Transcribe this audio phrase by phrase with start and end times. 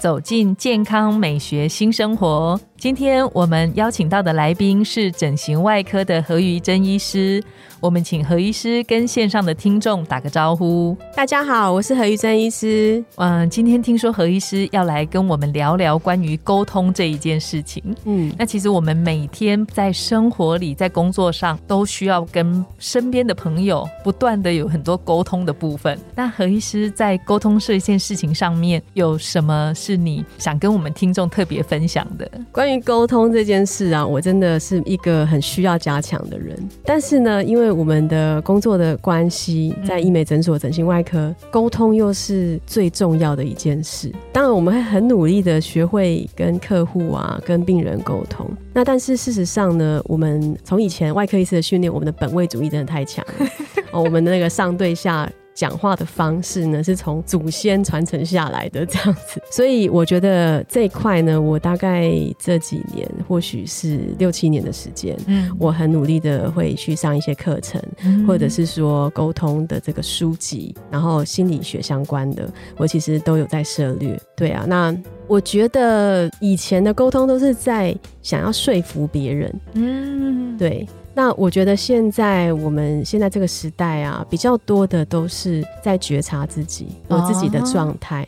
[0.00, 2.58] 走进健康美学新生活。
[2.78, 7.44] 今天我们邀请到的来宾是整形外科的何瑜珍医师，
[7.78, 10.96] 我们请何医师跟线上的听众打个招呼。
[11.14, 13.04] 大家好，我是何玉珍医师。
[13.16, 17.84] 嗯，今天听说何医师要来跟我们聊聊关于沟通这一件事情。
[18.06, 25.98] 嗯，那其实我们每天在生活里、在工作上都需要跟身边的朋友不断的有很多沟通的部分。
[26.14, 32.30] 那何医师在沟通这一件事情上面有什么是你想跟我们听众特别分享的？
[32.52, 36.56] 关于沟通这件事啊，我真的是一个很需要加强的人。
[36.84, 44.12] 但是呢，因为我们的工作的关系，在医美诊所、整形外科，沟通又是最重要的一件事。
[44.32, 48.46] 当然，我们会很努力的学会跟客户啊、跟病人沟通。
[48.72, 53.48] 那但是事实上呢，我们从以前外科医师的训练，我们的本位主义真的太强了。
[53.92, 55.30] 哦，我们的那个上对下。
[55.60, 67.78] 讲话的方式呢，是从祖先传承下来的这样子， 所以我觉得这一块呢，我大概这几年，或许是六七年的时间，嗯，我很努力的会去上一些课程，
[68.26, 74.18] 或者是说沟通的这个书籍，然后心理学相关的，我其实都有在涉略。
[74.34, 80.88] 对啊，那我觉得以前的沟通都是在想要说服别人，嗯，对。
[81.14, 88.26] 那我觉得现在我们现在这个时代啊，比较多的都是在觉察自己，我自己的状态。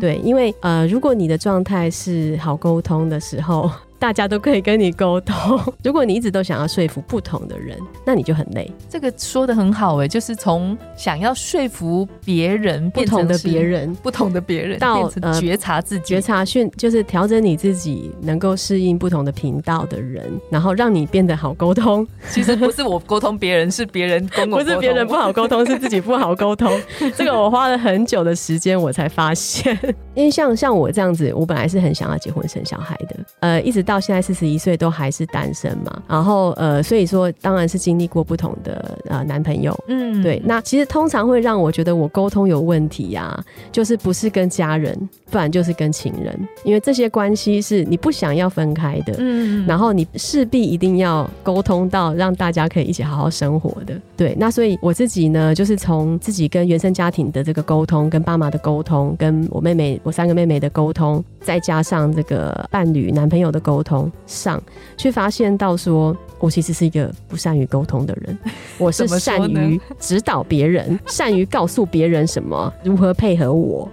[0.00, 3.70] 对，因为呃，如果你的状态是好沟通的时候。
[4.04, 5.58] 大家都可以跟你沟通。
[5.82, 8.70] 如果你一直都想要说服不同的人，那你就很累。
[8.86, 15.10] 这个说的很好哎，就是从想要说服别人，不同的别人，不同的别人，到
[15.40, 22.06] 觉察自己，觉察训就是调整你自己，能够适应不同的频道的人，然后让你变得好沟通。
[22.28, 26.78] 其实不是我沟通别人，是别人跟我，不是别人不好沟通， 是自己不好沟通。
[27.16, 29.74] 这个我花了很久的时间，我才发现。
[30.14, 33.93] 因为像像我这样子，我本来是很想要结婚生小孩的，呃，一直到。
[33.94, 40.42] 到现在四十一岁都还是单身嘛，然后呃，所以说当然是经历过不同的呃男朋友，嗯，对。
[40.44, 54.34] 那其实通常会让我觉得我沟通有问题呀，就是不是跟家人，不然就是跟情人，因为这些关系是你不想要分开的，嗯，然后你势必一定要沟通到让大家可以一起好好生活的，对。
[54.36, 63.73] 那所以我自己呢，就是从自己跟原生家庭的这个沟通，跟爸妈的沟通，跟我妹妹我三个妹妹的沟通，再加上这个伴侣男朋友的沟。
[63.82, 64.62] 通上，
[64.96, 68.38] 去发现到说，我其实是一个不善于沟通的人。
[68.78, 73.88] 我是善于指导别人， 善于告诉别人什么如何配合我，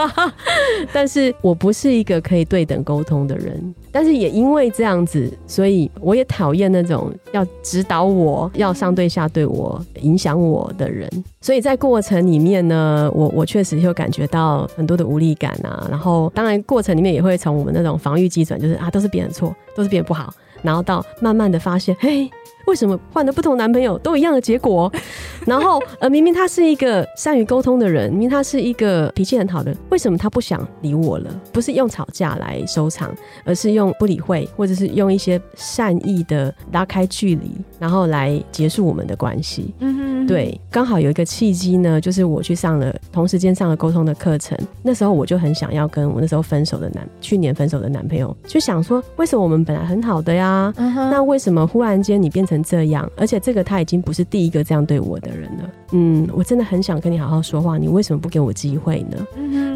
[0.92, 3.74] 但是我不是一个可以对等沟通的人。
[3.92, 11.10] 但是也因为这样子，所以我也讨厌那种要指导我、要上对下对我、影响我的人。
[11.40, 15.86] 所以在过程里面呢，我我确实有感觉到很多的无力感啊。
[15.90, 22.30] 然后当然过程里面也会从我们那种防御基准，就是啊都是别人错，都是别人不好，然后到慢慢的发现，嘿。
[22.70, 24.90] 为什么换了不同男朋友都一样的结果？
[25.44, 31.30] 然后呃，明明他是一个善于沟通的人，明明他是一个脾气很好的，为什么他不想理我了？
[31.52, 33.12] 不是用吵架来收场，
[33.44, 37.50] 而是用不理会，或者是用一些善意的拉开距离，
[37.80, 39.74] 然后来结束我们的关系。
[39.80, 44.56] 嗯哼，对，刚好有一个契机呢，就是我去上了同时间上了沟通的课程。
[44.82, 50.72] 那时候我就很想要跟我那时候分手的男，去年分手的男朋友，就想说，为什么我们本来很好的呀？
[50.76, 52.59] 那为什么忽然间你变成？
[52.62, 55.70] 这样，而且这个他已经不是第一个这样对我的人了。
[55.92, 59.26] 嗯，我真的很想跟你好好说话，你为什么不给我机会呢？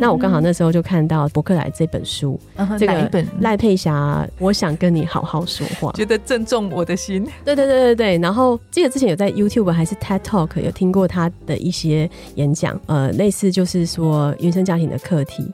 [0.00, 2.38] 那我刚好那时候就看到伯克莱这本书，
[2.78, 7.24] 这个赖佩霞，我想跟你好好说话，觉得正中我的心。
[7.44, 8.18] 对对对对对。
[8.18, 15.44] 然后记得之前有在 YouTube 还是 TED Talk 有听过他的一些演讲，呃，类似就是说原生家庭的课题。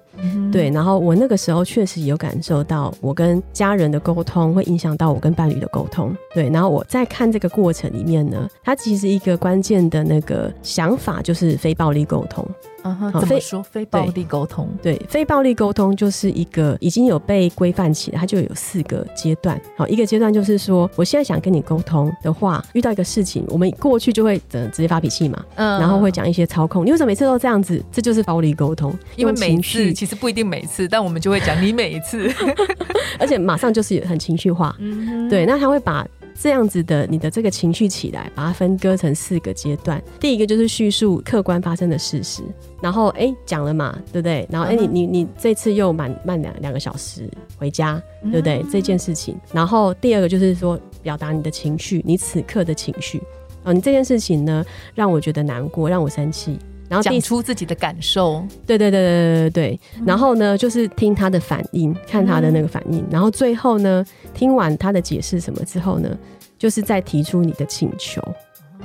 [0.53, 6.15] 对，然后我那个时候确实有感受到，我跟家人的沟通会影响到我跟伴侣的沟通。
[6.35, 12.47] 对，然后我在看这个过程里面呢，它其实一个关键的那个想法就是非暴力沟通。
[12.83, 14.69] 嗯哼，非怎么说非暴力沟通？
[14.83, 19.61] 对，非暴力沟通就是一个已经有被规范起来，它就有四个阶段。
[19.77, 27.83] 好，一个阶段就是说，我现在想跟你沟通的话，遇到一个事情，我们过去就会呃直接发脾气嘛，嗯然后会，讲一些操控，你为什么每次都这样子？
[27.93, 32.31] 这就是暴力沟通，因为用每次，其实不一定每次，但我们就会讲你每一次。
[33.19, 34.75] 而且马上就是很情绪化。
[34.79, 36.07] 嗯，对，那他会把
[36.43, 40.03] 这样子的你的这个情绪起来，把它分割成四个阶段。
[40.19, 42.43] 第一个就是叙述客观发生的事实，
[42.81, 44.49] 然后哎讲了嘛，对不对？
[44.51, 47.29] 然后哎你你你这次又慢慢两两个小时
[47.59, 48.65] 回家，嗯对不对？
[48.73, 49.39] 这件事情。
[49.53, 53.21] 然后第二个就是说表达你的情绪，你此刻的情绪。
[53.63, 54.65] 哦，你这件事情呢，
[54.95, 56.59] 让我觉得难过，让我生气。
[56.91, 58.45] 然后第讲出自己的感受。
[58.67, 59.81] 对对对对对对对。
[60.05, 64.05] 然后呢，就是听他的反应，看他的那个反应，然后最后呢，
[64.35, 66.15] 听完他的解释什么之后呢，
[66.59, 68.21] 就是再提出你的请求，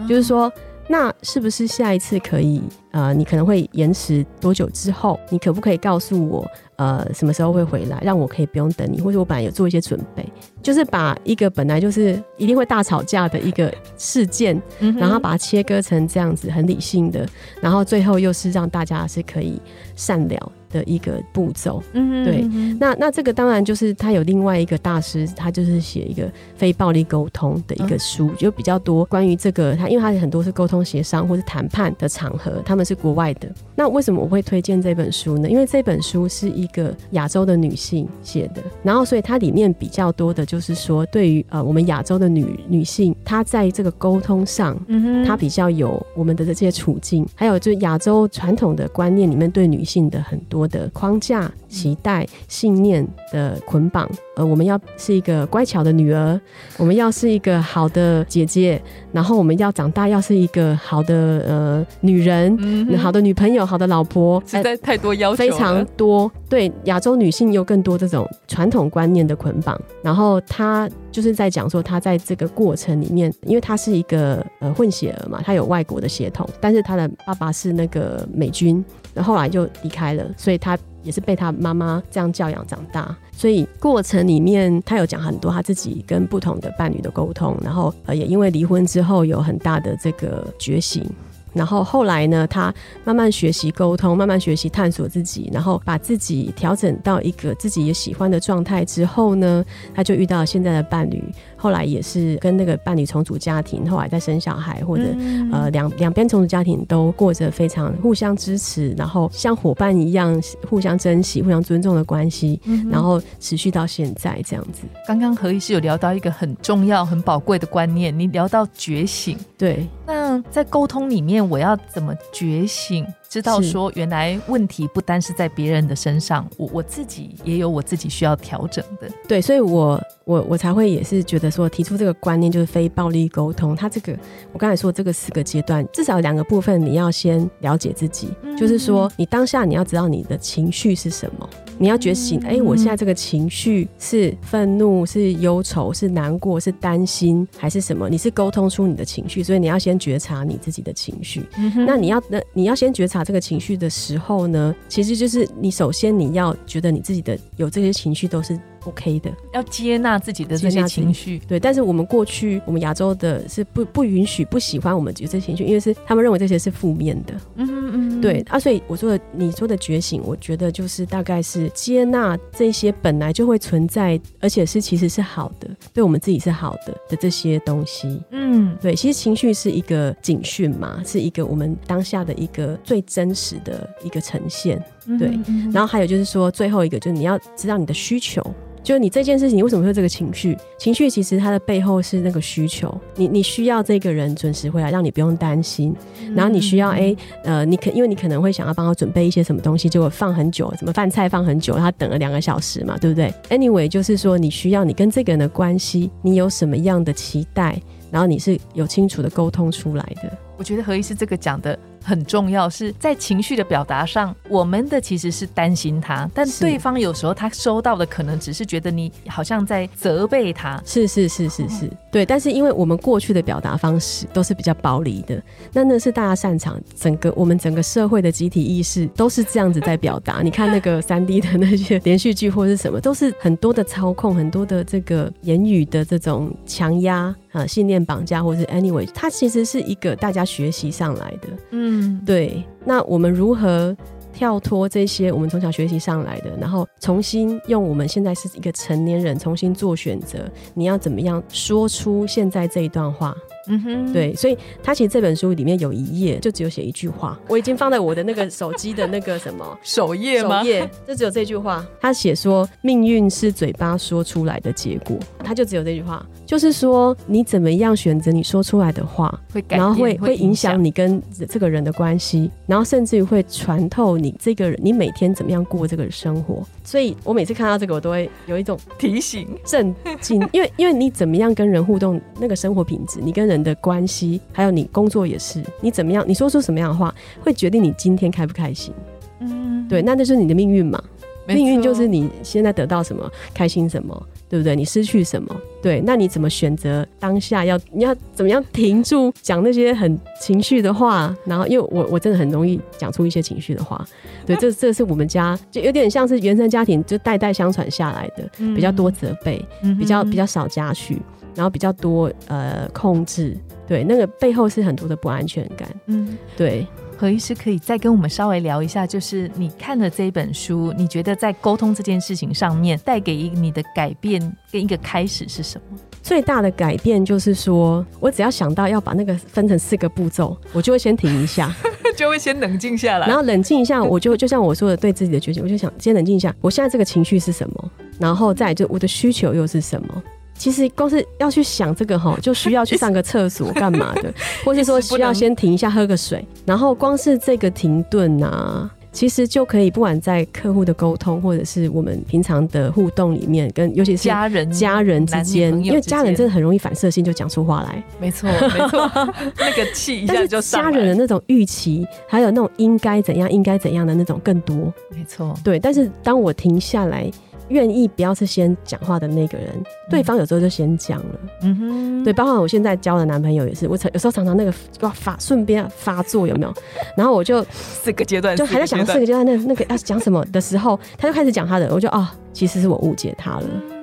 [0.07, 0.49] 就是说。
[0.87, 2.61] 那是不是下一次可以？
[2.91, 5.19] 呃，你可能会延迟多久之后？
[5.29, 6.45] 你可不可以告诉我，
[6.77, 10.25] 呃，什么时候会回来，让我可以不用等你，或者我本来有做一些准备，
[10.61, 17.27] 就是把一个本来就是一定会大吵架的一个事件，嗯然后把它切割成这样子很理性的，
[17.59, 19.61] 然后最后又是让大家是可以
[19.95, 21.81] 善了的一个步骤。
[21.93, 22.41] 嗯哼对
[22.77, 33.47] 那那这个当然就是他有另外一个大师，他就是写一个非暴力沟通的一个书，就比较多关于这个他，因为他很多是沟通协商或是谈判的场合，他们是国外的。
[33.73, 35.49] 那为什么我会推荐这本书呢？
[35.49, 44.75] 因为这本书是一个亚洲的女性写的，然后所以它里面比较多的就是说，对于呃我们亚洲的女女性，她在这个沟通上。
[44.87, 54.09] 嗯哼她比较有我们的这些处境，还有就是亚洲传统的观念里面对女性的很多的框架、期待、信念的捆绑。
[54.35, 56.39] 呃，我们要是一个乖巧的女儿，
[56.77, 61.15] 我们要是一个好的姐姐，然后我们要长大要是一个好的
[61.47, 69.79] 呃女人、嗯好的女朋友、好的老婆，实在太多要求了，非常多，对亚洲女性有更多这种传统观念的捆绑。
[70.01, 78.83] 然后她就是在讲说，她在这个过程里面，因为她是一个呃混血儿嘛，她有外国的血统，但是她的爸爸是那个美军，
[79.13, 83.15] 然后后来就离开了，所以她也是被他妈妈这样教养长大。
[83.31, 91.05] 所以过程里面，他有讲很多他自己跟不同的伴侣的沟通，然后呃也因为离婚之后有很大的这个觉醒。
[91.53, 92.73] 然后后来呢，他
[93.05, 99.63] 慢慢学习沟通，慢慢学习探索自己，然后把自己调整到一个自己也喜欢的状态之后呢，
[99.93, 101.23] 他就遇到现在的伴侣。
[101.65, 110.39] 后来也是跟那个伴侣重组家庭，后来再生小孩，或者、嗯呃两两边重组家庭都过着非常互相支持，然后像伙伴一样
[110.69, 114.83] 互相珍惜、互相尊重的关系，嗯然后持续到现在这样子。
[115.07, 119.35] 刚刚何医师有聊到一个很重要、很宝贵的观念，你聊到觉醒。
[119.57, 123.03] 对，那在沟通里面，我要怎么觉醒？
[123.35, 129.11] 知道说原来问题不单是在别人的身上，我我自己也有我自己需要调整的。
[129.27, 133.75] 对，所以我我我才会也是觉得说提出这个观念就是非暴力沟通。
[133.75, 134.17] 它这个
[134.53, 142.39] 我刚才说这个四个阶段，至少两个部分你要先了解自己，嗯就是说你当下你要知道你的情绪是什么，你要觉醒。
[142.45, 148.07] 哎、我现在这个情绪是愤怒、是忧愁、是难过、是担心，还是什么？
[148.07, 151.45] 你是沟通出你的情绪，所以你要先觉察你自己的情绪。
[151.85, 161.39] 那你要那你要先觉察这个情绪的时候呢，其实就是你首先你要觉得你自己的有这些情绪都是 OK 的，要接纳自己的这些情绪。
[161.47, 161.59] 对。
[161.59, 168.59] 但是我们过去我们亚洲的是不不允许不喜欢我们有这些情绪，因为是他们认为这些是负面的，嗯嗯嗯哼对啊。
[168.59, 178.21] 所以我说的你说的觉醒，我觉得就是大概是接纳这些本来就会存在，而且是其实是好的，对我们自己是好的的这些东西。
[178.31, 184.83] 嗯对，其实情绪是一个警讯嘛，是一个我们当下的一个最真实的一个呈现。
[185.19, 185.39] 对
[185.71, 188.41] 然后还有就是说，最后一个就是你要知道你的需求。
[188.83, 190.55] 就是你这件事情，你为什么会有这个情绪？
[190.77, 195.91] 情绪其实它的背后是那个需求，你你需要这个人准时回来，让你不用担心。
[196.35, 207.81] 然后你需要哎、呃，你可因为你可能会想要帮他准备一些什么东西，结果放很久，什么饭菜放很久，他等了两个小时嘛，对不对？Anyway，就是说你需要你跟这个人的关系，你有什么样的期待，
[208.11, 210.31] 然后你是有清楚的沟通出来的。
[210.57, 220.79] 我觉得何医师这个讲的很重要，是在情绪的表达上，我们的其实是担心他，但对方有时候他收到的可能只是觉得你好像在责备他。
[220.85, 222.23] 是是是是是，对。
[222.23, 225.41] 但是因为我们过去的表达方式都是比较暴力的，
[225.73, 230.41] 那那是大家擅长，整个我们整个社会的集体意识都是这样子在表达。
[230.43, 237.35] 你看那个三 D 的那些连续剧或是什么，都是很多的操控，很多的这个言语的这种强压。
[237.55, 241.47] 呃信念绑架，或是 anyway，它其实是一个大家学习上来的。
[241.71, 243.95] 嗯，对，那我们如何
[244.33, 250.39] 跳脱这些我们从小学习上来的，然后重新用我们现在是一个成年人重新做选择？
[250.73, 253.33] 你要怎么样说出现在这一段话？
[253.67, 260.61] 嗯哼，对，所以他其实这本书里面有一页就只有写一句话，我已经放在我的那个手机的那个什么 首页吗？
[260.61, 261.85] 首页就只有这句话。
[261.99, 276.63] 他写说，命运是嘴巴说出来的结果，他就只有这句话，就是说你怎么样选择你说出来的话，会改，然后会会会影响你跟这个人的关系，然后甚至于会穿透你这个人，你每天怎么样过这个生活。
[276.83, 279.47] 所以我每次看到这个，我都会有一种提醒。
[279.65, 288.93] 震惊，因为因为你怎么样跟人互动，那个生活品质，你跟人的关系，还有你工作也是，你怎么样，你说出什么样的话，会决定你今天开不开心。
[289.39, 291.01] 嗯，对，那那就是你的命运嘛。
[291.47, 294.19] 命运就是你现在得到什么，开心什么，
[294.49, 294.75] 对不对？
[294.75, 296.01] 你失去什么，对？
[296.03, 301.37] 那你怎么选择当下要你要怎么样停住讲那些很情绪的话？
[301.45, 304.03] 然后，因为我我真的很容易讲出一些情绪的话，
[304.43, 311.21] 对，这这是我们家就有点像是原生家庭就代代相传下来的，比较多责备，嗯比较比较少嘉许，
[311.55, 313.57] 然后比较多呃控制，
[313.87, 316.37] 对，那个背后是很多的不安全感，嗯。
[316.55, 316.85] 对。
[317.17, 325.97] 何医师可以再跟我们稍微聊一下，就是你看了这一本书，你觉得在沟通这件事情上面带给你的改变跟一个开始是什么？
[326.21, 331.73] 最大的改变就是说，我只要想到要把那个分成四个步骤， 我就会先停一下，
[332.17, 340.23] 就会先冷静下来然后冷静一下，我就就像我说的，对自己的决定，我就想先冷静一下，我现在这个情绪是什么，然后再就我的需求又是什么。
[340.57, 344.33] 其实光是要去想这个哈， 就需要去上个厕所干嘛的，
[344.65, 348.89] 或是说需要先停一下喝个水，然后光是这个停顿啊。
[349.11, 358.03] 其实就可以，不管在客户的沟通，或者是我们平常的互动里面，跟尤其是家人家人之间，因为家人真的很容易反射性就讲出话来。
[358.19, 359.09] 没错，没错，
[359.57, 364.93] 那个气一下就上来家人的那种预期，还有那种应该怎样、应该怎样的那种更多。
[365.09, 367.31] 没错，对，但是当我停下来，
[367.69, 369.69] 愿意不要是先讲话的那个人，
[370.09, 371.39] 对方有时候就先讲了。
[371.61, 376.73] 嗯哼，对，包括我现在交的男朋友也是，我常有时候常常那个要发顺便发作有没有？
[377.17, 383.94] 然后我就四个阶段就还在想四个阶段那那个要讲什么的时候，他就开始讲他的，我就啊、其实是我误解他了。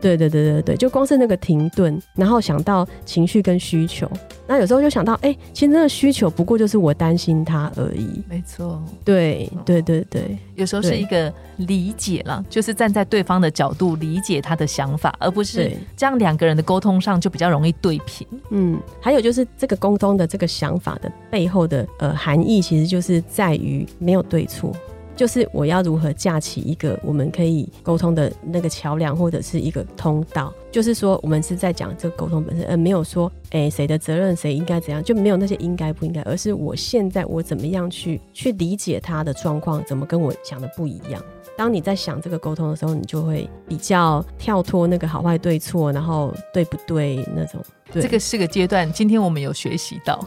[0.00, 4.10] 对对对对对，就光是那个停顿，然后想到情绪跟需求，
[4.46, 8.22] 那有时候就想到，哎、其实那个需求不过就是我担心他而已。
[8.28, 18.26] 没错，对对对对有时候是一个理解了，就是站在对方的角度理解他的想法，而不是，这样两个人的沟通上就比较容易对平。
[18.50, 24.74] 嗯，还有就是这个沟通的这个想法的背后的呃含义，其实就是在于没有对错。
[25.20, 30.50] 就是我要如何架起一个我们可以沟通的那个桥梁，或者是一个通道。
[30.70, 41.22] 就是说，我们是在讲这个沟通本身，而没有说，诶、谁的责任，谁应该怎样，就没有那些应该不应该，而是我现在我怎么样去去理解他的状况，怎么跟我想的不一样。
[41.60, 47.62] 当你在想这个沟通的时候，你就会比较跳脱那个好坏对错，然后对不对那种。
[47.92, 50.18] 对这个是个阶段，今天我们有学习到。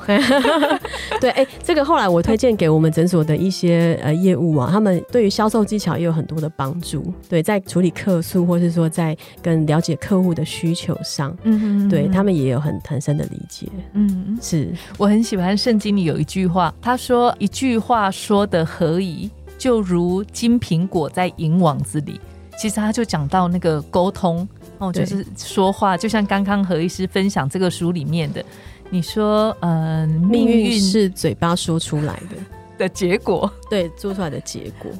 [1.19, 7.11] 对，哎、这个后来我推荐给我们诊所的一些呃业务啊，他们对于销售技巧也有很多的帮助。
[7.27, 13.67] 对，在处理客诉，或是说在跟了解客户的需求上，嗯嗯对他们也有很很深的理解。
[13.93, 19.31] 嗯，是，我很喜欢圣经里有一句话，他说一句话说的何宜，
[19.63, 22.19] 就如金苹果在银网子里。
[22.59, 24.45] 其实他就讲到那个沟通
[24.77, 28.43] 哦，就是说话，就像刚刚何医师分享这个书里面的，
[28.89, 32.35] 你说，嗯、命运是嘴巴说出来的，
[32.77, 33.49] 的结果。
[33.69, 34.91] 对，做出来的结果。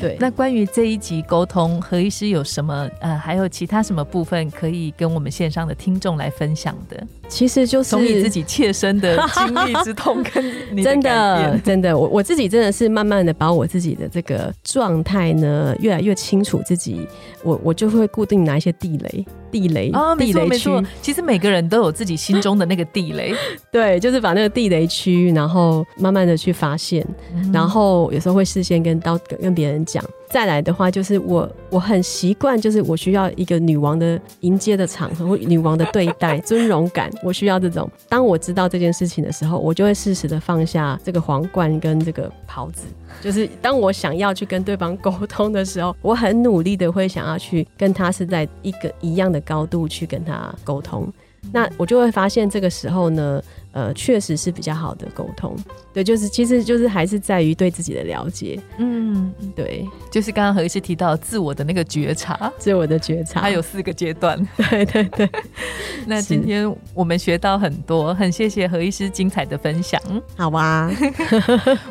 [0.00, 7.02] 对，那关于这一集沟通，何医师有什么呃，还有其他什么部分可以跟我们线上的听众来分享的？
[7.28, 17.06] 其实就是从你自己切身的经历之痛跟你的 真的，真的，我我自己真的是慢慢的把我自己的这个状态呢，越来越清楚自己，
[17.42, 23.34] 我我就会固定拿一些地雷、地雷、哦，没地雷没错，其实每个人都有自己心中的那个地雷，
[23.72, 27.50] 对，就是把那个地雷区，然后慢慢的去发现，嗯。
[27.52, 30.04] 然后有时候会事先跟到跟跟别人讲。
[30.28, 37.88] 再来的话，就是我我很习惯，就是我需要一个女王的迎接的场合，或女王的对待、尊荣感，我需要这种。
[38.08, 42.86] 当我知道这件事情的时候，我就会适时的放下这个皇冠跟这个袍子。
[43.22, 51.10] 就是当我想要去跟对方沟通的时候， 我很努力的会想要去跟他是在一个一样的高度去跟他沟通。
[51.52, 53.40] 那我就会发现，这个时候呢，
[53.76, 55.54] 呃，确实是比较好的沟通。
[55.92, 58.58] 对，就是其实就是还是在于对自己的了解。
[58.78, 64.42] 嗯，对，就是刚刚何医师提到自我的那个觉察，自我的觉察，它有四个阶段。
[64.56, 65.30] 对对对。
[66.08, 70.00] 那今天我们学到很多，很谢谢何医师精彩的分享。
[70.38, 70.90] 好吧，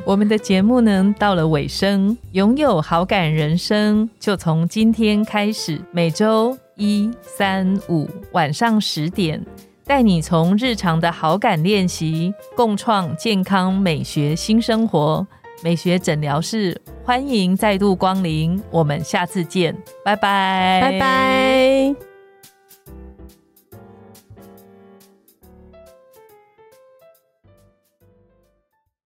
[0.03, 9.39] 我们的节目呢到了尾声，拥有好感人生就从今天开始，每周一、三、五晚上十点。
[9.85, 15.25] 带你从日常的好感练习，共创健康美学新生活。
[15.63, 22.14] 美学诊疗室欢迎再度光临，我们下次见，拜拜，拜拜。